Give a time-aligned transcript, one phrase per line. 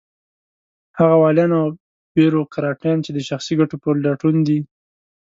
[0.97, 1.67] هغه واليان او
[2.13, 4.59] بېروکراټان چې د شخصي ګټو په لټون دي.